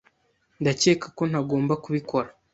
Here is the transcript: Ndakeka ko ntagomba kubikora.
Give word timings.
Ndakeka 0.61 1.07
ko 1.17 1.23
ntagomba 1.29 1.73
kubikora. 1.83 2.29